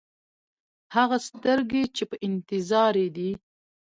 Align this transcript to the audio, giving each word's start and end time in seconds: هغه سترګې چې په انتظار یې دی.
هغه 0.95 1.17
سترګې 1.27 1.83
چې 1.95 2.03
په 2.09 2.15
انتظار 2.27 2.93
یې 3.03 3.07
دی. 3.15 3.31